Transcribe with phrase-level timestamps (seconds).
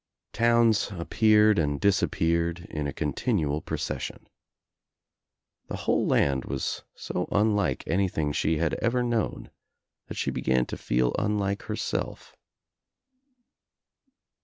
[0.33, 4.27] Towns appeared and disappeared in a continual procession.
[5.67, 9.51] The whole land was so unlike anything she had ever known
[10.07, 12.35] that she began to feel unlike herself.